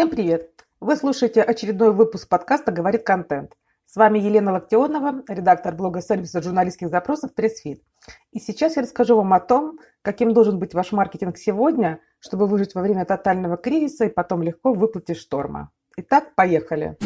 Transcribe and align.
Всем 0.00 0.08
привет! 0.08 0.64
Вы 0.80 0.96
слушаете 0.96 1.42
очередной 1.42 1.92
выпуск 1.92 2.26
подкаста 2.26 2.72
«Говорит 2.72 3.02
контент». 3.02 3.52
С 3.84 3.96
вами 3.96 4.18
Елена 4.18 4.50
Локтионова, 4.50 5.24
редактор 5.28 5.74
блога 5.74 6.00
сервиса 6.00 6.40
журналистских 6.40 6.88
запросов 6.88 7.34
«Pressfeed». 7.34 7.82
И 8.32 8.38
сейчас 8.38 8.76
я 8.76 8.82
расскажу 8.82 9.14
вам 9.16 9.34
о 9.34 9.40
том, 9.40 9.78
каким 10.00 10.32
должен 10.32 10.58
быть 10.58 10.72
ваш 10.72 10.92
маркетинг 10.92 11.36
сегодня, 11.36 12.00
чтобы 12.18 12.46
выжить 12.46 12.74
во 12.74 12.80
время 12.80 13.04
тотального 13.04 13.58
кризиса 13.58 14.06
и 14.06 14.08
потом 14.08 14.42
легко 14.42 14.72
выплыть 14.72 15.10
из 15.10 15.18
шторма. 15.18 15.70
Итак, 15.98 16.34
поехали! 16.34 16.96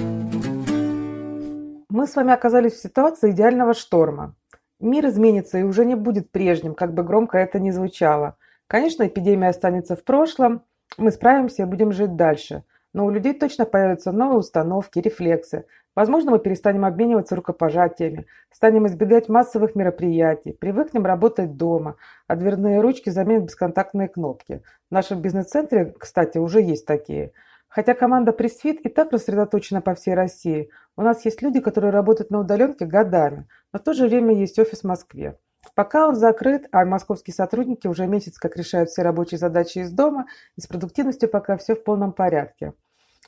Мы 1.89 2.07
с 2.07 2.15
вами 2.15 2.33
оказались 2.33 2.75
в 2.75 2.81
ситуации 2.81 3.33
идеального 3.33 3.75
шторма. 3.75 4.37
Мир 4.79 5.07
изменится 5.07 5.59
и 5.59 5.65
уже 5.65 5.85
не 5.85 5.97
будет 5.97 6.31
прежним, 6.31 6.77
как 6.77 6.95
бы 6.95 7.03
громко 7.03 7.39
это 7.39 7.59
ни 7.59 7.73
звучало. 7.73 8.37
Конечно, 8.69 9.05
эпидемия 9.05 9.49
останется 9.49 9.97
в 9.97 10.05
прошлом, 10.05 10.63
мы 10.97 11.11
справимся 11.11 11.63
и 11.63 11.67
будем 11.67 11.91
жить 11.91 12.15
дальше– 12.15 12.63
но 12.95 13.05
у 13.05 13.11
людей 13.11 13.35
точно 13.35 13.67
появятся 13.67 14.13
новые 14.13 14.39
установки, 14.39 15.01
рефлексы. 15.01 15.67
Возможно, 15.95 16.31
мы 16.31 16.39
перестанем 16.39 16.85
обмениваться 16.85 17.37
рукопожатиями, 17.37 18.27
станем 18.51 18.87
избегать 18.87 19.29
массовых 19.29 19.75
мероприятий, 19.75 20.53
привыкнем 20.53 21.05
работать 21.05 21.57
дома, 21.57 21.97
а 22.27 22.37
дверные 22.37 22.81
ручки 22.81 23.11
заменят 23.11 23.45
бесконтактные 23.45 24.09
кнопки. 24.09 24.63
В 24.91 24.95
нашем 24.95 25.21
бизнес-центре, 25.21 25.93
кстати, 25.99 26.39
уже 26.39 26.63
есть 26.63 26.87
такие. 26.87 27.33
Хотя 27.69 27.95
команда 27.95 28.33
Пресфит 28.33 28.81
и 28.83 28.89
так 28.89 29.13
рассредоточена 29.13 29.81
по 29.81 29.95
всей 29.95 30.15
России, 30.15 30.71
у 30.97 31.03
нас 31.03 31.25
есть 31.25 31.43
люди, 31.43 31.61
которые 31.61 31.91
работают 31.91 32.31
на 32.31 32.39
удаленке 32.39 32.87
годами, 32.87 33.49
но 33.73 33.81
в 33.81 33.83
то 33.83 33.93
же 33.93 34.07
время 34.07 34.35
есть 34.35 34.59
офис 34.61 34.81
в 34.81 34.85
Москве. 34.85 35.37
Пока 35.75 36.09
он 36.09 36.15
закрыт, 36.15 36.69
а 36.73 36.85
московские 36.85 37.35
сотрудники 37.35 37.87
уже 37.87 38.07
месяц 38.07 38.39
как 38.39 38.57
решают 38.57 38.91
все 38.91 39.03
рабочие 39.03 39.39
задачи 39.39 39.79
из 39.79 39.91
дома, 39.91 40.27
и 40.57 40.61
с 40.61 40.67
продуктивностью 40.67 41.29
пока 41.29 41.57
все 41.57 41.75
в 41.75 41.83
полном 41.83 42.13
порядке. 42.13 42.75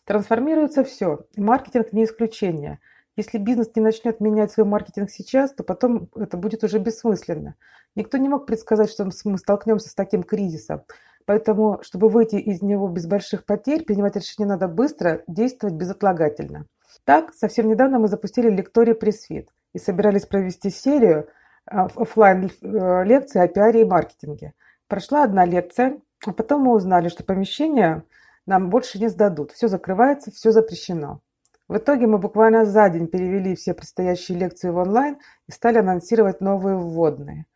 Трансформируется 0.05 0.85
все, 0.85 1.27
и 1.35 1.41
маркетинг 1.41 1.93
не 1.93 2.05
исключение. 2.05 2.79
Если 3.17 3.39
бизнес 3.39 3.71
не 3.75 3.83
начнет 3.83 4.21
менять 4.21 4.53
свой 4.53 4.67
маркетинг 4.67 5.11
сейчас, 5.11 5.53
то 5.55 5.65
потом 5.65 6.11
это 6.17 6.37
будет 6.37 6.63
уже 6.65 6.79
бессмысленно. 6.79 7.55
Никто 7.95 8.19
не 8.19 8.29
мог 8.29 8.47
предсказать, 8.47 8.91
что 8.91 9.09
мы 9.25 9.39
столкнемся 9.39 9.89
с 9.89 9.95
таким 9.95 10.23
кризисом. 10.23 10.83
Поэтому, 11.25 11.81
чтобы 11.83 12.09
выйти 12.09 12.37
из 12.37 12.63
него 12.63 12.89
без 12.89 13.07
больших 13.07 13.45
потерь, 13.45 13.85
принимать 13.85 14.17
решения 14.17 14.49
надо 14.49 14.69
быстро, 14.69 15.23
действовать 15.27 15.75
безотлагательно. 15.75 16.67
Так, 17.05 17.35
совсем 17.35 17.69
недавно 17.69 17.99
мы 17.99 18.09
запустили 18.09 18.49
лекторий 18.49 18.95
пресс-фит 18.95 19.49
и 19.73 19.79
собирались 19.79 20.27
провести 20.27 20.71
серию 20.71 21.29
а, 21.67 21.87
офлайн 21.97 22.51
э, 22.63 23.05
лекций 23.05 23.43
о 23.43 23.49
пиаре 23.49 23.83
и 23.83 23.85
маркетинге. 23.85 24.55
Прошла 24.89 25.25
одна 25.25 25.45
лекция, 25.45 25.99
а 26.25 26.33
потом 26.33 26.63
мы 26.63 26.75
узнали, 26.75 27.09
что 27.09 27.25
помещение 27.25 28.05
нам 28.47 28.71
больше 28.71 28.99
не 28.99 29.09
сдадут. 29.09 29.53
Все 29.53 29.69
закрывается, 29.69 30.31
все 30.31 30.53
запрещено. 30.53 31.21
В 31.69 31.79
итоге 31.79 32.07
мы 32.07 32.19
буквально 32.19 32.65
за 32.65 32.89
день 32.89 33.09
перевели 33.09 33.57
все 33.57 33.75
предстоящие 33.75 34.39
лекции 34.39 34.71
в 34.71 34.77
онлайн 34.77 35.19
и 35.49 35.53
стали 35.53 35.79
анонсировать 35.79 36.41
новые 36.41 36.77
вводные. 36.77 37.47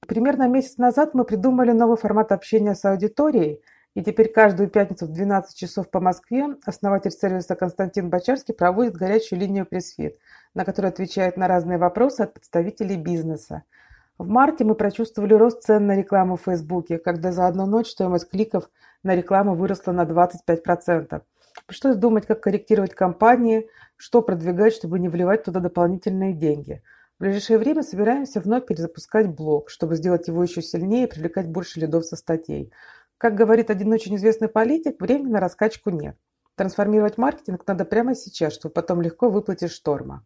Примерно 0.00 0.48
месяц 0.48 0.78
назад 0.78 1.14
мы 1.14 1.24
придумали 1.24 1.70
новый 1.70 1.96
формат 1.96 2.32
общения 2.32 2.74
с 2.74 2.84
аудиторией, 2.84 3.62
и 3.94 4.02
теперь 4.02 4.30
каждую 4.30 4.68
пятницу 4.68 5.06
в 5.06 5.12
12 5.12 5.56
часов 5.56 5.88
по 5.90 6.00
Москве 6.00 6.56
основатель 6.66 7.12
сервиса 7.12 7.54
Константин 7.54 8.10
Бочарский 8.10 8.52
проводит 8.52 8.94
горячую 8.94 9.40
линию 9.40 9.64
пресс-фит, 9.64 10.18
на 10.54 10.64
которой 10.64 10.88
отвечает 10.88 11.36
на 11.36 11.48
разные 11.48 11.78
вопросы 11.78 12.20
от 12.22 12.34
представителей 12.34 12.96
бизнеса. 12.96 13.62
В 14.18 14.28
марте 14.28 14.64
мы 14.64 14.74
прочувствовали 14.74 15.34
рост 15.34 15.62
цен 15.62 15.86
на 15.86 15.96
рекламу 15.96 16.36
в 16.36 16.42
Фейсбуке, 16.42 16.98
когда 16.98 17.32
за 17.32 17.46
одну 17.46 17.66
ночь 17.66 17.90
стоимость 17.90 18.30
кликов 18.30 18.70
на 19.06 19.16
рекламу 19.16 19.54
выросла 19.54 19.92
на 19.92 20.04
25%. 20.04 21.22
Пришлось 21.66 21.96
думать, 21.96 22.26
как 22.26 22.42
корректировать 22.42 22.94
кампании, 22.94 23.68
что 23.96 24.20
продвигать, 24.20 24.74
чтобы 24.74 24.98
не 24.98 25.08
вливать 25.08 25.44
туда 25.44 25.60
дополнительные 25.60 26.34
деньги. 26.34 26.82
В 27.18 27.22
ближайшее 27.22 27.58
время 27.58 27.82
собираемся 27.82 28.40
вновь 28.40 28.66
перезапускать 28.66 29.28
блог, 29.28 29.70
чтобы 29.70 29.96
сделать 29.96 30.28
его 30.28 30.42
еще 30.42 30.60
сильнее 30.60 31.06
и 31.06 31.10
привлекать 31.10 31.48
больше 31.48 31.80
лидов 31.80 32.04
со 32.04 32.16
статей. 32.16 32.72
Как 33.16 33.34
говорит 33.34 33.70
один 33.70 33.90
очень 33.92 34.16
известный 34.16 34.48
политик, 34.48 35.00
времени 35.00 35.32
на 35.32 35.40
раскачку 35.40 35.88
нет. 35.88 36.16
Трансформировать 36.56 37.16
маркетинг 37.16 37.62
надо 37.66 37.84
прямо 37.86 38.14
сейчас, 38.14 38.52
чтобы 38.52 38.74
потом 38.74 39.00
легко 39.00 39.30
выплыть 39.30 39.62
из 39.62 39.72
шторма. 39.72 40.24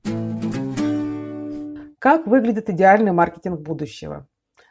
Как 2.00 2.26
выглядит 2.26 2.70
идеальный 2.70 3.12
маркетинг 3.12 3.60
будущего? 3.60 4.26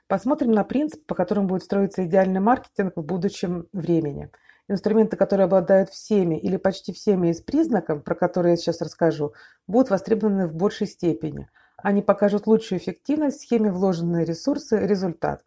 Посмотрим 0.09 0.53
на 0.53 0.63
принцип, 0.63 1.05
по 1.05 1.13
которому 1.13 1.49
будет 1.49 1.61
строиться 1.61 2.03
идеальный 2.03 2.39
маркетинг 2.39 2.93
в 2.95 3.03
будущем 3.03 3.67
времени. 3.73 4.31
Инструменты, 4.67 5.15
которые 5.17 5.45
обладают 5.45 5.91
всеми 5.91 6.33
или 6.33 6.57
почти 6.57 6.91
всеми 6.93 7.27
из 7.27 7.41
признаков, 7.41 8.03
про 8.03 8.15
которые 8.15 8.53
я 8.53 8.57
сейчас 8.57 8.81
расскажу, 8.81 9.33
будут 9.67 9.91
востребованы 9.91 10.47
в 10.47 10.55
большей 10.55 10.87
степени. 10.87 11.47
Они 11.77 12.01
покажут 12.01 12.47
лучшую 12.47 12.79
эффективность 12.79 13.37
в 13.37 13.41
схеме 13.43 13.71
вложенные 13.71 14.25
ресурсы, 14.25 14.79
результат. 14.79 15.45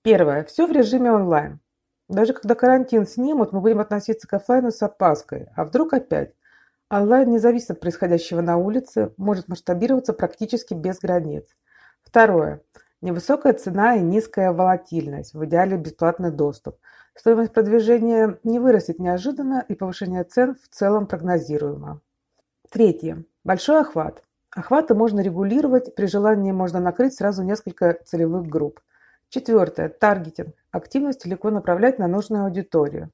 Первое. 0.00 0.44
Все 0.44 0.66
в 0.66 0.72
режиме 0.72 1.12
онлайн. 1.12 1.60
Даже 2.08 2.32
когда 2.32 2.54
карантин 2.54 3.06
снимут, 3.06 3.52
мы 3.52 3.60
будем 3.60 3.80
относиться 3.80 4.26
к 4.26 4.32
офлайну 4.32 4.70
с 4.70 4.82
опаской. 4.82 5.48
А 5.54 5.66
вдруг 5.66 5.92
опять? 5.92 6.32
Онлайн 6.88 7.28
не 7.28 7.38
зависит 7.38 7.72
от 7.72 7.80
происходящего 7.80 8.40
на 8.40 8.56
улице, 8.56 9.12
может 9.18 9.46
масштабироваться 9.46 10.14
практически 10.14 10.72
без 10.72 11.00
границ. 11.00 11.44
Второе. 12.02 12.62
Невысокая 13.00 13.52
цена 13.52 13.94
и 13.94 14.00
низкая 14.00 14.52
волатильность, 14.52 15.32
в 15.32 15.44
идеале 15.44 15.76
бесплатный 15.76 16.32
доступ. 16.32 16.78
Стоимость 17.14 17.52
продвижения 17.52 18.38
не 18.42 18.58
вырастет 18.58 18.98
неожиданно 18.98 19.64
и 19.68 19.74
повышение 19.74 20.24
цен 20.24 20.56
в 20.56 20.68
целом 20.74 21.06
прогнозируемо. 21.06 22.00
Третье. 22.70 23.24
Большой 23.44 23.80
охват. 23.82 24.24
Охваты 24.50 24.94
можно 24.94 25.20
регулировать, 25.20 25.94
при 25.94 26.06
желании 26.06 26.50
можно 26.50 26.80
накрыть 26.80 27.14
сразу 27.14 27.44
несколько 27.44 27.98
целевых 28.04 28.46
групп. 28.46 28.80
Четвертое. 29.28 29.88
Таргетинг. 29.88 30.54
Активность 30.72 31.24
легко 31.24 31.50
направлять 31.50 32.00
на 32.00 32.08
нужную 32.08 32.46
аудиторию. 32.46 33.10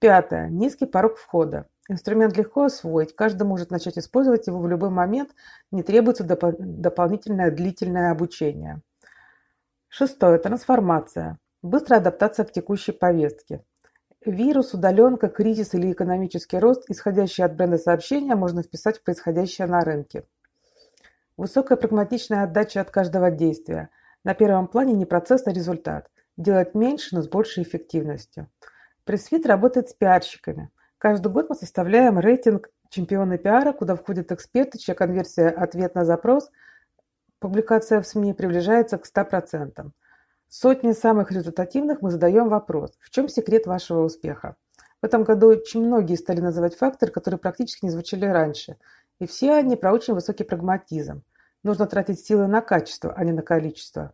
Пятое. 0.00 0.48
Низкий 0.48 0.86
порог 0.86 1.18
входа. 1.18 1.66
Инструмент 1.88 2.36
легко 2.36 2.64
освоить, 2.64 3.16
каждый 3.16 3.42
может 3.44 3.70
начать 3.70 3.98
использовать 3.98 4.46
его 4.46 4.60
в 4.60 4.68
любой 4.68 4.90
момент, 4.90 5.30
не 5.72 5.82
требуется 5.82 6.22
доп 6.22 6.44
дополнительное 6.58 7.50
длительное 7.50 8.12
обучение. 8.12 8.80
Шестое. 9.92 10.38
Трансформация. 10.38 11.36
Быстрая 11.62 11.98
адаптация 12.00 12.44
к 12.44 12.52
текущей 12.52 12.92
повестке. 12.92 13.64
Вирус, 14.24 14.72
удаленка, 14.72 15.28
кризис 15.28 15.74
или 15.74 15.90
экономический 15.90 16.60
рост, 16.60 16.88
исходящие 16.88 17.44
от 17.44 17.56
бренда 17.56 17.76
сообщения, 17.76 18.36
можно 18.36 18.62
вписать 18.62 18.98
в 18.98 19.02
происходящее 19.02 19.66
на 19.66 19.80
рынке. 19.80 20.22
Высокая 21.36 21.76
прагматичная 21.76 22.44
отдача 22.44 22.80
от 22.80 22.92
каждого 22.92 23.32
действия. 23.32 23.90
На 24.22 24.34
первом 24.34 24.68
плане 24.68 24.92
не 24.92 25.06
процесс, 25.06 25.48
а 25.48 25.52
результат. 25.52 26.08
Делать 26.36 26.76
меньше, 26.76 27.16
но 27.16 27.22
с 27.22 27.28
большей 27.28 27.64
эффективностью. 27.64 28.46
Pressfeed 29.04 29.44
работает 29.44 29.88
с 29.88 29.94
пиарщиками. 29.94 30.70
Каждый 30.98 31.32
год 31.32 31.48
мы 31.48 31.56
составляем 31.56 32.20
рейтинг 32.20 32.70
чемпионы 32.90 33.38
пиара, 33.38 33.72
куда 33.72 33.96
входят 33.96 34.30
эксперты, 34.30 34.78
чья 34.78 34.94
конверсия 34.94 35.48
«ответ 35.48 35.96
на 35.96 36.04
запрос» 36.04 36.48
публикация 37.40 38.00
в 38.00 38.06
СМИ 38.06 38.34
приближается 38.34 38.98
к 38.98 39.06
100%. 39.06 39.90
Сотне 40.48 40.92
самых 40.92 41.32
результативных 41.32 42.02
мы 42.02 42.10
задаем 42.10 42.48
вопрос, 42.48 42.92
в 43.00 43.10
чем 43.10 43.28
секрет 43.28 43.66
вашего 43.66 44.04
успеха? 44.04 44.56
В 45.02 45.06
этом 45.06 45.24
году 45.24 45.48
очень 45.48 45.84
многие 45.84 46.16
стали 46.16 46.40
называть 46.40 46.76
факторы, 46.76 47.10
которые 47.10 47.38
практически 47.38 47.86
не 47.86 47.90
звучали 47.90 48.26
раньше. 48.26 48.76
И 49.18 49.26
все 49.26 49.54
они 49.54 49.76
про 49.76 49.92
очень 49.92 50.14
высокий 50.14 50.44
прагматизм. 50.44 51.22
Нужно 51.62 51.86
тратить 51.86 52.24
силы 52.24 52.46
на 52.46 52.60
качество, 52.60 53.12
а 53.16 53.24
не 53.24 53.32
на 53.32 53.42
количество 53.42 54.12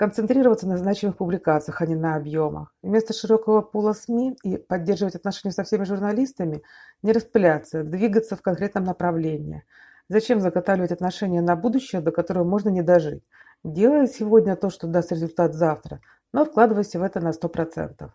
концентрироваться 0.00 0.66
на 0.66 0.78
значимых 0.78 1.18
публикациях, 1.18 1.82
а 1.82 1.86
не 1.86 1.94
на 1.94 2.16
объемах. 2.16 2.74
Вместо 2.80 3.12
широкого 3.12 3.60
пула 3.60 3.92
СМИ 3.92 4.34
и 4.42 4.56
поддерживать 4.56 5.14
отношения 5.14 5.52
со 5.52 5.62
всеми 5.62 5.84
журналистами, 5.84 6.62
не 7.02 7.12
распыляться, 7.12 7.84
двигаться 7.84 8.34
в 8.34 8.40
конкретном 8.40 8.84
направлении. 8.84 9.62
Зачем 10.10 10.40
заготавливать 10.40 10.90
отношения 10.90 11.40
на 11.40 11.54
будущее, 11.54 12.00
до 12.00 12.10
которого 12.10 12.42
можно 12.42 12.68
не 12.68 12.82
дожить? 12.82 13.22
Делай 13.62 14.08
сегодня 14.08 14.56
то, 14.56 14.68
что 14.68 14.88
даст 14.88 15.12
результат 15.12 15.54
завтра, 15.54 16.00
но 16.32 16.44
вкладывайся 16.44 16.98
в 16.98 17.04
это 17.04 17.20
на 17.20 17.30
100%. 17.30 18.10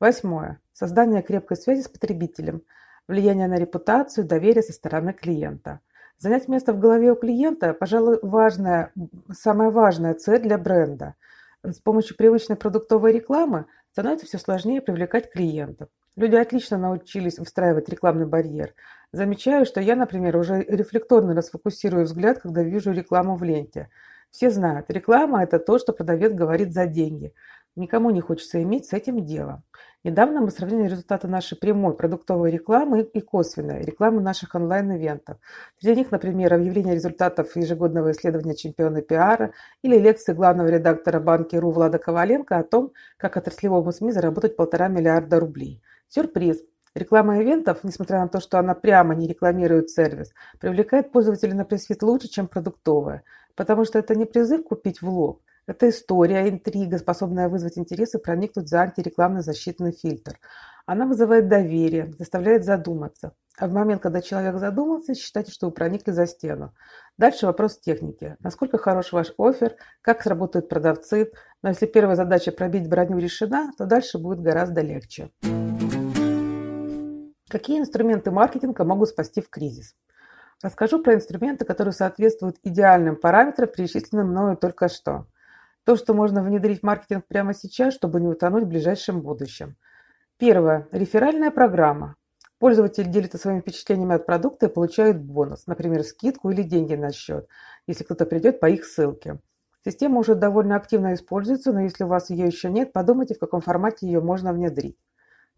Восьмое. 0.00 0.60
Создание 0.72 1.22
крепкой 1.22 1.56
связи 1.56 1.82
с 1.82 1.88
потребителем. 1.88 2.62
Влияние 3.06 3.46
на 3.46 3.54
репутацию, 3.54 4.26
доверие 4.26 4.64
со 4.64 4.72
стороны 4.72 5.12
клиента. 5.12 5.78
Занять 6.18 6.48
место 6.48 6.72
в 6.72 6.80
голове 6.80 7.12
у 7.12 7.14
клиента, 7.14 7.72
пожалуй, 7.72 8.18
важная, 8.20 8.90
самая 9.32 9.70
важная 9.70 10.14
цель 10.14 10.42
для 10.42 10.58
бренда. 10.58 11.14
С 11.62 11.78
помощью 11.78 12.16
привычной 12.16 12.56
продуктовой 12.56 13.12
рекламы 13.12 13.66
становится 13.92 14.26
все 14.26 14.38
сложнее 14.38 14.82
привлекать 14.82 15.30
клиентов. 15.30 15.88
Люди 16.16 16.34
отлично 16.34 16.78
научились 16.78 17.38
выстраивать 17.38 17.88
рекламный 17.88 18.26
барьер. 18.26 18.74
Замечаю, 19.12 19.64
что 19.64 19.80
я, 19.80 19.96
например, 19.96 20.36
уже 20.36 20.62
рефлекторно 20.62 21.34
расфокусирую 21.34 22.04
взгляд, 22.04 22.40
когда 22.40 22.62
вижу 22.62 22.92
рекламу 22.92 23.36
в 23.36 23.42
ленте. 23.42 23.88
Все 24.30 24.50
знают, 24.50 24.90
реклама– 24.90 25.42
это 25.44 25.58
то, 25.58 25.78
что 25.78 25.94
продавец 25.94 26.34
говорит 26.34 26.74
за 26.74 26.84
деньги. 26.84 27.32
Никому 27.74 28.10
не 28.10 28.20
хочется 28.20 28.62
иметь 28.62 28.86
с 28.86 28.92
этим 28.92 29.24
дело. 29.24 29.62
Недавно 30.04 30.42
мы 30.42 30.50
сравнили 30.50 30.88
результаты 30.88 31.26
нашей 31.26 31.56
прямой 31.56 31.96
продуктовой 31.96 32.50
рекламы 32.50 33.02
и 33.02 33.20
косвенной 33.20 33.82
рекламы 33.82 34.20
наших 34.20 34.54
онлайн-ивентов. 34.54 35.38
Среди 35.78 36.00
них, 36.00 36.10
например, 36.10 36.52
объявление 36.52 36.94
результатов 36.94 37.56
ежегодного 37.56 38.10
исследования 38.10 38.56
чемпиона 38.56 39.00
пиара 39.00 39.52
или 39.82 39.96
лекции 39.96 40.34
главного 40.34 40.68
редактора 40.68 41.18
банки.ру 41.20 41.70
Влада 41.70 41.98
Коваленко 41.98 42.58
о 42.58 42.64
том, 42.64 42.92
как 43.16 43.36
отраслевому 43.38 43.90
СМИ 43.90 44.12
заработать 44.12 44.56
полтора 44.56 44.88
миллиарда 44.88 45.40
рублей. 45.40 45.80
Сюрприз! 46.08 46.62
Реклама 46.94 47.40
ивентов, 47.42 47.84
несмотря 47.84 48.20
на 48.20 48.28
то, 48.28 48.40
что 48.40 48.58
она 48.58 48.74
прямо 48.74 49.14
не 49.14 49.26
рекламирует 49.26 49.90
сервис, 49.90 50.32
привлекает 50.60 51.12
пользователей 51.12 51.54
на 51.54 51.64
пресс 51.64 51.86
лучше, 52.00 52.28
чем 52.28 52.48
продуктовая, 52.48 53.22
потому 53.54 53.84
что 53.84 53.98
это 53.98 54.14
не 54.14 54.24
призыв 54.24 54.64
купить 54.64 55.02
в 55.02 55.08
лоб, 55.08 55.42
это 55.68 55.90
история, 55.90 56.48
интрига, 56.48 56.96
способная 56.96 57.50
вызвать 57.50 57.76
интерес 57.76 58.14
и 58.14 58.18
проникнуть 58.18 58.70
за 58.70 58.80
антирекламный 58.80 59.42
защитный 59.42 59.92
фильтр. 59.92 60.40
Она 60.86 61.04
вызывает 61.04 61.48
доверие, 61.48 62.14
заставляет 62.18 62.64
задуматься. 62.64 63.34
А 63.58 63.66
в 63.66 63.72
момент, 63.72 64.00
когда 64.00 64.22
человек 64.22 64.56
задумался, 64.56 65.14
считайте, 65.14 65.52
что 65.52 65.66
вы 65.66 65.72
проникли 65.72 66.12
за 66.12 66.26
стену. 66.26 66.72
Дальше 67.18 67.44
вопрос 67.44 67.78
техники. 67.78 68.36
Насколько 68.40 68.78
хорош 68.78 69.12
ваш 69.12 69.34
офер, 69.36 69.76
как 70.00 70.22
сработают 70.22 70.70
продавцы. 70.70 71.32
Но 71.62 71.68
если 71.68 71.84
первая 71.84 72.16
задача 72.16 72.50
пробить 72.50 72.88
броню 72.88 73.18
решена, 73.18 73.72
то 73.76 73.84
дальше 73.84 74.16
будет 74.18 74.40
гораздо 74.40 74.80
легче. 74.80 75.30
Какие 77.48 77.80
инструменты 77.80 78.30
маркетинга 78.30 78.84
могут 78.84 79.08
спасти 79.08 79.40
в 79.40 79.48
кризис? 79.50 79.94
Расскажу 80.62 81.02
про 81.02 81.14
инструменты, 81.14 81.64
которые 81.64 81.92
соответствуют 81.92 82.56
идеальным 82.62 83.16
параметрам, 83.16 83.68
перечисленным 83.68 84.28
мною 84.28 84.56
только 84.56 84.88
что– 84.88 85.26
то, 85.88 85.96
что 85.96 86.12
можно 86.12 86.42
внедрить 86.42 86.80
в 86.80 86.82
маркетинг 86.82 87.24
прямо 87.26 87.54
сейчас, 87.54 87.94
чтобы 87.94 88.20
не 88.20 88.28
утонуть 88.28 88.64
в 88.64 88.68
ближайшем 88.68 89.22
будущем. 89.22 89.74
Первое. 90.36 90.86
Реферальная 90.92 91.50
программа. 91.50 92.16
Пользователь 92.58 93.08
делится 93.08 93.38
своими 93.38 93.60
впечатлениями 93.60 94.16
от 94.16 94.26
продукта 94.26 94.66
и 94.66 94.70
получает 94.70 95.18
бонус, 95.18 95.66
например, 95.66 96.04
скидку 96.04 96.50
или 96.50 96.62
деньги 96.62 96.94
на 96.94 97.10
счет, 97.10 97.48
если 97.86 98.04
кто-то 98.04 98.26
придет 98.26 98.60
по 98.60 98.66
их 98.66 98.84
ссылке. 98.84 99.40
Система 99.82 100.18
уже 100.18 100.34
довольно 100.34 100.76
активно 100.76 101.14
используется, 101.14 101.72
но 101.72 101.80
если 101.80 102.04
у 102.04 102.08
вас 102.08 102.28
ее 102.28 102.44
еще 102.44 102.68
нет, 102.68 102.92
подумайте, 102.92 103.34
в 103.34 103.38
каком 103.38 103.62
формате 103.62 104.06
ее 104.06 104.20
можно 104.20 104.52
внедрить. 104.52 104.98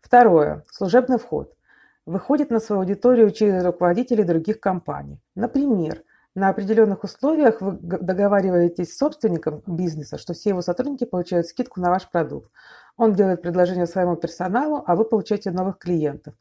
Второе. 0.00 0.64
Служебный 0.70 1.18
вход. 1.18 1.56
Выходит 2.06 2.50
на 2.50 2.60
свою 2.60 2.82
аудиторию 2.82 3.30
через 3.30 3.64
руководителей 3.64 4.24
других 4.24 4.60
компаний. 4.60 5.20
Например, 5.34 6.02
на 6.34 6.48
определенных 6.48 7.04
условиях 7.04 7.60
вы 7.60 7.72
договариваетесь 7.72 8.94
с 8.94 8.98
собственником 8.98 9.62
бизнеса, 9.66 10.16
что 10.16 10.32
все 10.32 10.50
его 10.50 10.62
сотрудники 10.62 11.04
получают 11.04 11.46
скидку 11.46 11.80
на 11.80 11.90
ваш 11.90 12.08
продукт. 12.08 12.50
Он 12.96 13.14
делает 13.14 13.42
предложение 13.42 13.86
своему 13.86 14.16
персоналу, 14.16 14.84
а 14.86 14.94
вы 14.94 15.04
получаете 15.04 15.50
новых 15.50 15.78
клиентов. 15.78 16.34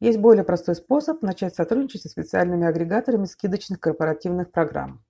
Есть 0.00 0.18
более 0.18 0.44
простой 0.44 0.74
способ 0.74 1.22
начать 1.22 1.54
сотрудничать 1.54 2.02
со 2.02 2.08
специальными 2.08 2.66
агрегаторами 2.66 3.24
скидочных 3.24 3.80
корпоративных 3.80 4.50
программ. 4.50 5.02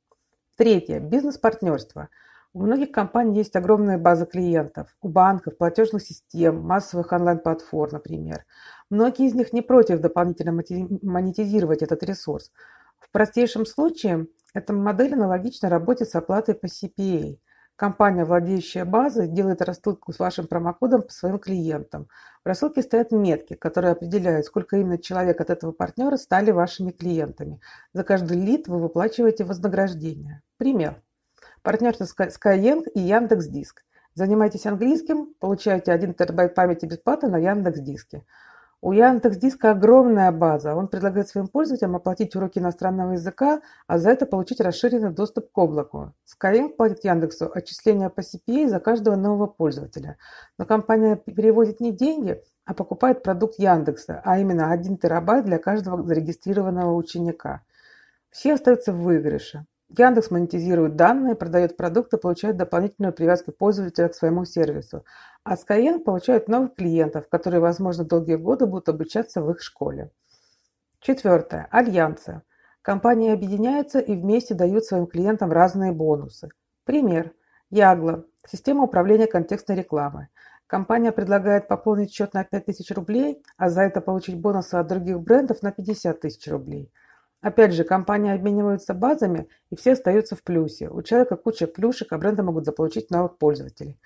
Третье. 0.56 1.00
Бизнес-партнерство. 1.00 2.09
У 2.56 2.61
многих 2.61 2.91
компаний 2.91 3.37
есть 3.37 3.55
огромная 3.55 3.99
база 3.99 4.25
клиентов. 4.25 4.88
У 5.03 5.11
банков, 5.11 5.58
платежных 5.58 6.03
систем, 6.03 6.62
массовых 6.62 7.12
онлайн-платформ, 7.12 7.93
например. 7.93 8.47
Многие 8.88 9.26
из 9.26 9.35
них 9.35 9.53
не 9.53 9.61
против 9.61 10.00
дополнительно 10.00 10.53
монетизировать 10.53 11.82
этот 11.82 12.03
ресурс. 12.03 12.50
В 12.99 13.11
простейшем 13.11 13.67
случае 13.67 14.29
эта 14.55 14.73
модель 14.73 15.12
аналогична 15.12 15.69
работе 15.69 16.06
с 16.06 16.14
оплатой 16.14 16.55
по 16.55 16.64
CPA. 16.64 17.37
Компания, 17.76 18.25
владеющая 18.25 18.87
базой, 18.87 19.29
делает 19.29 19.61
рассылку 19.61 20.14
с 20.14 20.19
вашим 20.19 20.47
промокодом 20.47 21.02
по 21.02 21.12
своим 21.12 21.38
клиентам. 21.38 22.09
В 22.43 22.49
рассылке 22.49 22.81
стоят 22.81 23.12
метки, 23.12 23.52
которые 23.52 23.93
определяют, 23.93 24.47
сколько 24.47 24.79
именно 24.79 24.97
человек 24.97 25.43
от 25.43 25.50
этого 25.50 25.73
партнера 25.73 26.17
стали 26.17 26.52
вашими 26.52 26.91
клиентами. 26.91 27.61
За 27.93 28.02
каждый 28.02 28.41
лид 28.41 28.67
вы 28.67 28.81
выплачиваете 28.81 29.44
вознаграждение. 29.44 30.41
Пример. 30.56 31.02
Партнерство 31.67 32.05
Skyeng 32.05 32.85
и 32.95 33.01
Яндекс.Диск. 33.01 33.83
Занимайтесь 34.15 34.67
английским, 34.67 35.35
получаете 35.41 35.91
1 35.91 36.15
терабайт 36.15 36.55
памяти 36.55 36.87
бесплатно 36.87 37.29
на 37.29 37.39
Яндекс.Диске. 37.39 38.25
У 38.81 38.93
Яндекс.Диска 38.93 39.73
огромная 39.73 40.31
база. 40.31 40.77
Он 40.77 40.87
предлагает 40.87 41.27
своим 41.29 41.49
пользователям 41.49 41.97
оплатить 41.97 42.37
уроки 42.37 42.61
иностранного 42.61 43.15
языка, 43.15 43.63
а 43.89 43.99
за 43.99 44.11
это 44.11 44.27
получить 44.27 44.61
расширенный 44.61 45.11
доступ 45.11 45.51
к 45.51 45.59
облаку. 45.59 46.13
Skyeng 46.25 46.69
платит 46.69 47.03
Яндексу 47.03 47.51
отчисления 47.53 48.11
по 48.11 48.21
CPA 48.21 48.69
за 48.69 48.79
каждого 48.79 49.17
нового 49.17 49.49
пользователя. 49.49 50.19
Но 50.59 50.67
компания 50.67 51.17
переводит 51.17 51.81
не 51.81 51.91
деньги, 51.91 52.41
а 52.65 52.75
покупает 52.75 53.25
продукт 53.25 53.59
Яндекса, 53.59 54.23
а 54.25 54.39
именно 54.39 54.71
1 54.71 54.99
терабайт 54.99 55.47
для 55.47 55.59
каждого 55.59 56.01
зарегистрированного 56.05 56.95
ученика. 56.95 57.62
Все 58.31 58.55
остаются 58.55 58.93
в 58.93 59.03
выигрыше. 59.03 59.67
Яндекс 59.88 60.31
монетизирует 60.31 60.97
данные, 60.97 61.37
продает 61.37 61.77
продукты, 61.77 62.17
получает 62.17 62.56
дополнительную 62.56 63.12
привязку 63.12 63.53
пользователя 63.53 64.09
к 64.09 64.15
своему 64.15 64.44
сервису. 64.44 65.05
А 65.44 65.55
Skyeng 65.55 66.00
получает 66.00 66.49
новых 66.49 66.75
клиентов, 66.75 67.29
которые, 67.29 67.61
возможно, 67.61 68.05
долгие 68.05 68.35
годы 68.35 68.67
будут 68.67 68.88
обучаться 68.88 69.41
в 69.41 69.50
их 69.50 69.62
школе. 69.62 70.11
Четвертое. 71.00 71.69
Альянсы. 71.71 72.43
Компании 72.83 73.33
объединяются 73.33 74.00
и 74.00 74.17
вместе 74.17 74.55
дают 74.55 74.85
своим 74.85 75.06
клиентам 75.06 75.53
разные 75.53 75.93
бонусы. 75.93 76.49
Пример. 76.85 77.33
Ягла. 77.71 78.25
Система 78.47 78.85
управления 78.85 79.27
контекстной 79.29 79.77
рекламой. 79.77 80.29
Компания 80.67 81.12
предлагает 81.12 81.69
пополнить 81.69 82.12
счет 82.12 82.35
на 82.35 82.43
5000 82.43 82.91
рублей, 82.93 83.43
а 83.56 83.71
за 83.71 83.83
это 83.83 84.00
получить 84.00 84.41
бонусы 84.41 84.75
от 84.75 84.88
других 84.88 85.21
брендов 85.21 85.62
на 85.62 85.71
50 85.71 86.21
тысяч 86.21 86.49
рублей. 86.49 86.93
Опять 87.43 87.75
же, 87.75 87.85
компании 87.85 88.33
обмениваются 88.33 88.94
базами, 88.94 89.49
и 89.71 89.77
все 89.77 89.93
остаются 89.93 90.37
в 90.37 90.43
плюсе. 90.43 90.88
У 90.88 91.03
человека 91.03 91.37
куча 91.37 91.67
плюшек, 91.67 92.12
а 92.12 92.19
бренды 92.19 92.43
могут 92.43 92.65
заполучить 92.65 93.11
новых 93.11 93.38
пользователей. 93.38 94.00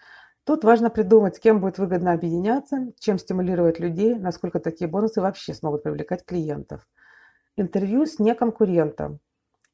Тут 0.45 0.65
важно 0.65 0.91
придумать, 0.91 1.37
с 1.37 1.39
кем 1.39 1.61
будет 1.61 1.79
выгодно 1.79 2.13
объединяться, 2.13 2.93
чем 2.99 3.19
стимулировать 3.19 3.79
людей, 3.79 4.17
насколько 4.17 4.59
такие 4.59 4.89
бонусы 4.89 5.21
вообще 5.21 5.55
смогут 5.55 5.83
привлекать 5.83 6.25
клиентов. 6.25 6.87
Интервью 7.57 8.07
с 8.07 8.19
неконкурентом. 8.19 9.21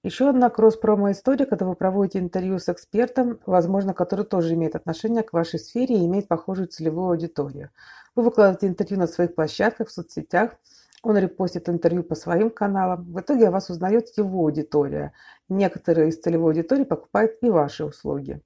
Еще 0.03 0.29
одна 0.29 0.51
кросс-промо-история, 0.51 1.47
когда 1.47 1.67
вы 1.67 1.75
проводите 1.75 2.19
интервью 2.21 2.59
с 2.59 2.69
экспертом, 2.69 3.41
возможно, 3.47 3.95
который 3.95 4.25
тоже 4.25 4.55
имеет 4.55 4.77
отношение 4.77 5.23
к 5.23 5.33
вашей 5.33 5.59
сфере 5.59 5.97
и 5.97 6.07
имеет 6.07 6.29
похожую 6.29 6.69
целевую 6.69 7.11
аудиторию. 7.11 7.71
Вы 8.15 8.23
выкладываете 8.25 8.69
интервью 8.69 8.99
на 8.99 9.07
своих 9.09 9.35
площадках, 9.35 9.89
в 9.89 9.93
соцсетях, 9.93 10.57
он 11.07 11.17
репостит 11.19 11.69
интервью 11.69 12.03
по 12.03 12.17
своим 12.17 12.51
каналам. 12.51 13.05
В 13.13 13.21
итоге 13.21 13.49
о 13.49 13.51
вас 13.53 13.71
узнает 13.71 14.09
его 14.17 14.41
аудитория. 14.41 15.13
Некоторые 15.49 16.09
из 16.09 16.19
целевой 16.19 16.53
аудитории 16.53 16.83
покупают 16.83 17.37
и 17.43 17.49
ваши 17.49 17.85
услуги. 17.85 18.43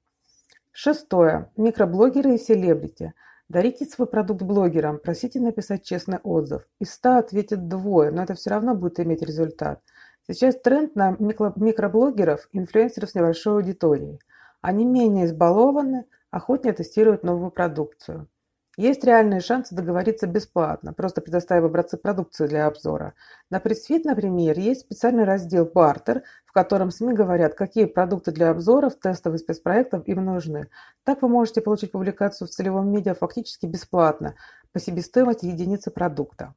Шестое. 0.70 1.50
Микроблогеры 1.56 2.34
и 2.34 2.38
селебрити. 2.38 3.14
Дарите 3.48 3.86
свой 3.86 4.06
продукт 4.06 4.42
блогерам, 4.42 4.98
просите 4.98 5.40
написать 5.40 5.84
честный 5.84 6.18
отзыв. 6.18 6.62
Из 6.78 6.92
100 6.92 7.16
ответит 7.16 7.66
двое, 7.66 8.10
но 8.10 8.22
это 8.22 8.34
все 8.34 8.50
равно 8.50 8.74
будет 8.74 9.00
иметь 9.00 9.22
результат. 9.22 9.80
Сейчас 10.28 10.54
тренд 10.60 10.94
на 10.94 11.16
микроблогеров, 11.18 12.46
инфлюенсеров 12.52 13.10
с 13.10 13.14
небольшой 13.14 13.54
аудиторией. 13.54 14.20
Они 14.60 14.84
менее 14.84 15.24
избалованы, 15.24 16.04
охотнее 16.30 16.74
тестируют 16.74 17.24
новую 17.24 17.50
продукцию. 17.50 18.28
Есть 18.76 19.02
реальные 19.04 19.40
шансы 19.40 19.74
договориться 19.74 20.26
бесплатно, 20.28 20.92
просто 20.92 21.20
предоставив 21.20 21.64
образцы 21.64 21.96
продукции 21.96 22.46
для 22.46 22.66
обзора. 22.66 23.14
На 23.50 23.58
пресс-фит, 23.58 24.04
например, 24.04 24.58
есть 24.58 24.82
специальный 24.82 25.24
раздел 25.24 25.64
«Бартер», 25.66 26.22
в 26.46 26.52
котором 26.52 26.90
СМИ 26.90 27.12
говорят, 27.14 27.54
какие 27.54 27.86
продукты 27.86 28.30
для 28.30 28.50
обзоров, 28.50 28.94
тестов 28.94 29.34
и 29.34 29.38
спецпроектов 29.38 30.06
им 30.06 30.24
нужны. 30.24 30.68
Так 31.04 31.22
вы 31.22 31.28
можете 31.28 31.60
получить 31.60 31.92
публикацию 31.92 32.46
в 32.46 32.50
целевом 32.50 32.90
медиа 32.90 33.14
фактически 33.14 33.66
бесплатно, 33.66 34.34
по 34.72 34.78
себестоимости 34.78 35.46
единицы 35.46 35.90
продукта. 35.90 36.54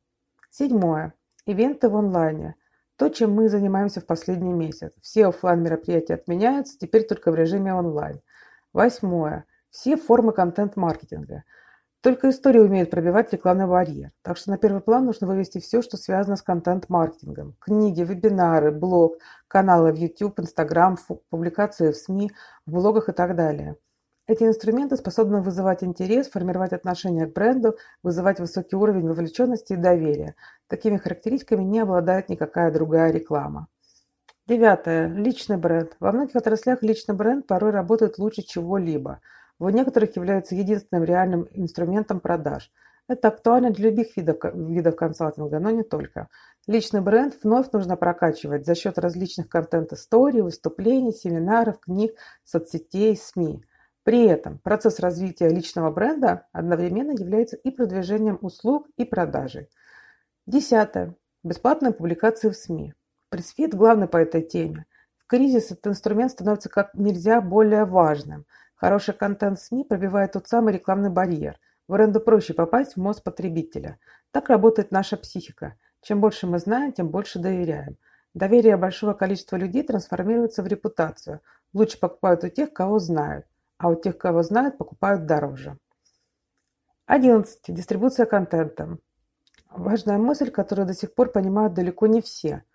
Седьмое. 0.51 1.13
Ивенты 1.47 1.89
в 1.89 1.95
онлайне. 1.95 2.55
То, 2.95 3.09
чем 3.09 3.33
мы 3.33 3.49
занимаемся 3.49 4.01
в 4.01 4.05
последний 4.05 4.53
месяц. 4.53 4.93
Все 5.01 5.27
офлайн 5.27 5.63
мероприятия 5.63 6.13
отменяются, 6.13 6.77
теперь 6.77 7.07
только 7.07 7.31
в 7.31 7.35
режиме 7.35 7.73
онлайн. 7.73 8.21
Восьмое. 8.71 9.45
Все 9.71 9.97
формы 9.97 10.31
контент-маркетинга. 10.31 11.43
Только 12.03 12.31
история 12.31 12.59
умеет 12.59 12.91
пробивать 12.91 13.31
рекламный 13.31 13.65
барьер. 13.65 14.11
Так 14.23 14.35
что 14.35 14.51
на 14.51 14.57
первый 14.57 14.81
план 14.81 15.05
нужно 15.05 15.25
вывести 15.25 15.59
все, 15.61 15.81
что 15.81 15.95
связано 15.95 16.35
с 16.35 16.41
контент-маркетингом. 16.41 17.55
Книги, 17.61 18.01
вебинары, 18.01 18.73
блог, 18.73 19.19
каналы 19.47 19.93
в 19.93 19.95
YouTube, 19.95 20.37
Instagram, 20.39 20.97
публикации 21.29 21.93
в 21.93 21.95
СМИ, 21.95 22.33
в 22.65 22.71
блогах 22.73 23.07
и 23.07 23.13
так 23.13 23.37
далее. 23.37 23.77
Эти 24.27 24.43
инструменты 24.43 24.97
способны 24.97 25.41
вызывать 25.41 25.81
интерес, 25.81 26.29
формировать 26.29 26.73
отношение 26.73 27.25
к 27.25 27.33
бренду, 27.33 27.77
вызывать 28.03 28.41
высокий 28.41 28.75
уровень 28.75 29.07
вовлеченности 29.07 29.71
и 29.71 29.77
доверия. 29.77 30.35
Такими 30.67 30.97
характеристиками 30.97 31.63
не 31.63 31.79
обладает 31.79 32.27
никакая 32.27 32.69
другая 32.69 33.13
реклама. 33.13 33.69
Девятое. 34.45 35.07
Личный 35.07 35.55
бренд. 35.55 35.95
Во 36.01 36.11
многих 36.11 36.35
отраслях 36.35 36.83
личный 36.83 37.15
бренд 37.15 37.47
порой 37.47 37.71
работает 37.71 38.17
лучше 38.17 38.41
чего-либо– 38.41 39.21
в 39.59 39.69
некоторых 39.69 40.15
являются 40.15 40.55
единственным 40.55 41.03
реальным 41.03 41.47
инструментом 41.51 42.19
продаж. 42.19 42.71
Это 43.07 43.27
актуально 43.27 43.71
для 43.71 43.89
любых 43.89 44.15
видов, 44.15 44.37
видов 44.53 44.95
консалтинга, 44.95 45.59
но 45.59 45.71
не 45.71 45.83
только. 45.83 46.29
Личный 46.67 47.01
бренд 47.01 47.37
вновь 47.43 47.71
нужно 47.73 47.97
прокачивать 47.97 48.65
за 48.65 48.75
счет 48.75 48.97
различных 48.97 49.49
контент-историй, 49.49 50.41
выступлений, 50.41 51.11
семинаров, 51.11 51.79
книг, 51.81 52.15
соцсетей, 52.45 53.17
СМИ. 53.17 53.65
При 54.03 54.25
этом 54.25 54.59
процесс 54.59 54.99
развития 54.99 55.49
личного 55.49 55.91
бренда 55.91 56.47
одновременно 56.51 57.11
является 57.11 57.57
и 57.57 57.71
продвижением 57.71 58.37
услуг, 58.41 58.87
и 58.97 59.05
продажей. 59.05 59.69
Десятое. 60.45 61.15
Бесплатные 61.43 61.93
публикации 61.93 62.49
в 62.49 62.55
СМИ. 62.55 62.93
Pressfeed 63.29 63.73
главный 63.73 64.07
по 64.07 64.17
этой 64.17 64.41
теме. 64.41 64.85
В 65.17 65.27
кризис 65.27 65.71
этот 65.71 65.87
инструмент 65.87 66.31
становится 66.31 66.69
как 66.69 66.93
нельзя 66.93 67.41
более 67.41 67.85
важным. 67.85 68.45
Хороший 68.83 69.13
контент 69.13 69.61
СМИ 69.61 69.85
пробивает 69.85 70.33
тот 70.33 70.49
самый 70.49 70.73
рекламный 70.73 71.09
барьер. 71.09 71.57
В 71.87 71.93
аренду 71.93 72.19
проще 72.19 72.53
попасть 72.53 72.95
в 72.95 72.99
мозг 72.99 73.23
потребителя. 73.23 73.97
Так 74.31 74.49
работает 74.49 74.91
наша 74.91 75.15
психика. 75.15 75.75
Чем 76.01 76.19
больше 76.19 76.47
мы 76.47 76.59
знаем, 76.59 76.91
тем 76.91 77.07
больше 77.07 77.39
доверяем. 77.39 77.95
Доверие 78.33 78.75
большого 78.75 79.13
количества 79.13 79.55
людей 79.55 79.83
трансформируется 79.83 80.63
в 80.63 80.67
репутацию. 80.67 81.39
Лучше 81.71 81.97
покупают 81.97 82.43
у 82.43 82.49
тех, 82.49 82.73
кого 82.73 82.99
знают, 82.99 83.45
а 83.77 83.87
у 83.87 83.95
тех, 83.95 84.17
кого 84.17 84.43
знают, 84.43 84.77
покупают 84.77 85.25
дороже. 85.27 85.77
11. 87.05 87.61
Дистрибуция 87.69 88.25
контента. 88.25 88.97
Важная 89.69 90.17
мысль, 90.17 90.51
которую 90.51 90.87
до 90.87 90.93
сих 90.93 91.15
пор 91.15 91.31
понимают 91.31 91.73
далеко 91.73 92.07
не 92.07 92.19
все. 92.19 92.65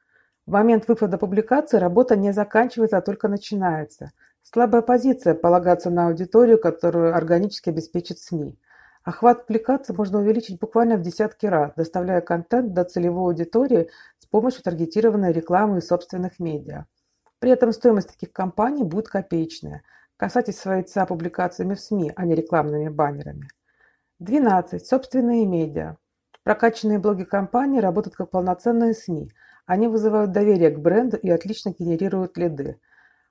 В 0.47 0.53
момент 0.53 0.89
выхода 0.89 1.19
публикации 1.19 1.77
работа 1.77 2.17
не 2.17 2.33
заканчивается, 2.33 2.97
а 2.97 3.03
только 3.03 3.29
начинается. 3.29 4.13
Слабая 4.43 4.83
позиция– 4.83 5.35
полагаться 5.37 5.91
на 5.91 6.09
аудиторию, 6.09 6.59
которую 6.59 7.15
органически 7.15 7.69
обеспечит 7.71 8.19
СМИ. 8.19 8.59
Охват 9.05 9.47
публикаций 9.47 9.95
можно 9.95 10.19
увеличить 10.19 10.59
буквально 10.59 10.97
в 10.97 11.03
десятки 11.03 11.47
раз, 11.47 11.73
доставляя 11.77 12.21
контент 12.21 12.75
до 12.75 12.85
целевой 12.85 13.33
аудитории 13.33 13.89
с 14.19 14.27
помощью 14.27 14.63
таргетированной 14.63 15.33
рекламы 15.33 15.79
и 15.79 15.83
собственных 15.83 16.39
медиа. 16.39 16.87
При 17.39 17.51
этом 17.51 17.73
стоимость 17.73 18.09
таких 18.09 18.33
кампаний 18.33 18.85
будет 18.85 19.09
копеечная. 19.09 19.83
Касайтесь 20.17 20.59
своей 20.59 20.83
ЦА 20.83 21.07
публикациями 21.07 21.75
в 21.75 21.81
СМИ, 21.81 22.13
а 22.17 22.25
не 22.25 22.35
рекламными 22.35 22.89
баннерами. 22.89 23.49
12. 24.19 24.85
Собственные 24.85 25.47
медиа. 25.47 25.97
Прокачанные 26.43 26.99
блоги 26.99 27.25
компании 27.25 27.79
работают 27.81 28.17
как 28.17 28.31
полноценные 28.31 28.95
СМИ. 28.95 29.31
Они 29.67 29.87
вызывают 29.87 30.33
доверие 30.33 30.71
к 30.71 30.81
бренду 30.81 31.17
и 31.17 31.31
отлично 31.31 31.73
генерируют 31.79 32.37
лиды. 32.37 32.81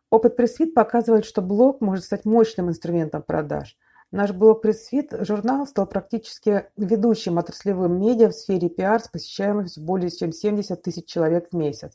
Опыт 0.10 0.36
Pressfeed 0.36 0.58
показывает, 0.74 1.26
что 1.26 1.42
блог 1.42 1.82
может 1.82 2.06
стать 2.06 2.26
мощным 2.26 2.70
инструментом 2.70 3.24
продаж– 3.24 3.78
Наш 4.12 4.32
блог 4.32 4.62
«Pressfeed» 4.62 5.13
журнал 5.20 5.68
стал 5.68 5.86
практически 5.86 6.68
ведущим 6.78 7.40
отраслевым 7.40 8.00
медиа 8.00 8.30
в 8.30 8.36
сфере 8.36 8.70
пиар 8.70 9.02
с 9.02 9.10
посещаемостью 9.10 9.84
более 9.84 10.10
чем 10.10 10.32
70 10.32 10.82
тысяч 10.82 11.06
человек 11.08 11.50
в 11.52 11.58
месяц. 11.58 11.92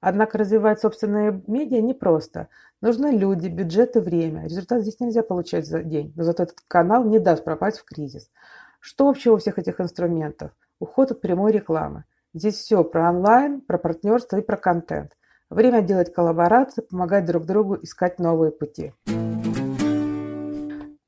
Однако 0.00 0.36
развивать 0.36 0.80
собственные 0.80 1.42
медиа 1.46 1.80
непросто. 1.80 2.48
Нужны 2.82 3.06
люди, 3.06 3.48
бюджет 3.48 3.96
и 3.96 4.00
время. 4.00 4.44
Результат 4.44 4.82
здесь 4.82 5.00
нельзя 5.00 5.22
получать 5.22 5.66
за 5.66 5.82
день, 5.82 6.12
но 6.14 6.24
зато 6.24 6.42
этот 6.42 6.58
канал 6.68 7.04
не 7.04 7.18
даст 7.18 7.42
пропасть 7.42 7.78
в 7.78 7.84
кризис. 7.86 8.30
Что 8.78 9.08
общего 9.08 9.34
у 9.34 9.38
всех 9.38 9.58
этих 9.58 9.80
инструментов? 9.80 10.50
Уход 10.78 11.12
от 11.12 11.22
прямой 11.22 11.52
рекламы. 11.52 12.04
Здесь 12.34 12.56
все 12.56 12.84
про 12.84 13.08
онлайн, 13.08 13.62
про 13.62 13.78
партнерство 13.78 14.36
и 14.36 14.42
про 14.42 14.58
контент. 14.58 15.16
Время 15.48 15.80
делать 15.80 16.12
коллаборации, 16.12 16.82
помогать 16.82 17.24
друг 17.24 17.46
другу 17.46 17.78
искать 17.80 18.18
новые 18.18 18.50
пути. 18.50 18.92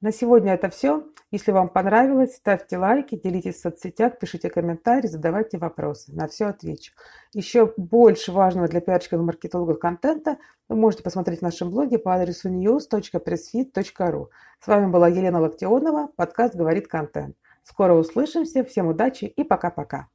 На 0.01 0.13
сегодня 0.13 0.55
это 0.55 0.71
все. 0.71 1.05
Если 1.33 1.51
вам 1.51 1.69
понравилось, 1.69 2.37
ставьте 2.37 2.79
лайки, 2.79 3.17
делитесь 3.17 3.57
в 3.57 3.61
соцсетях, 3.61 4.19
пишите 4.19 4.49
комментарии, 4.49 5.09
задавайте 5.09 5.59
вопросы. 5.59 6.13
На 6.15 6.29
все 6.29 6.47
отвечу. 6.47 6.93
Еще 7.35 7.75
больше 7.77 8.31
важного 8.31 8.69
для 8.69 8.81
пиарщиков 8.81 9.21
и 9.21 9.25
маркетологов 9.25 9.81
контента 9.81 10.39
вы 10.69 10.77
можете 10.77 11.03
посмотреть 11.03 11.41
в 11.41 11.43
нашем 11.43 11.71
блоге 11.71 11.99
по 11.99 12.15
адресу 12.15 12.49
news.pressfit.ru. 12.49 14.29
С 14.61 14.67
вами 14.67 14.91
была 14.91 15.09
Елена 15.09 15.41
Локтионова, 15.41 16.11
подкаст 16.17 16.55
«Говорит 16.55 16.87
контент». 16.87 17.37
Скоро 17.65 17.93
услышимся, 17.95 18.65
всем 18.65 18.87
удачи 18.87 19.25
и 19.25 19.43
пока-пока. 19.43 20.09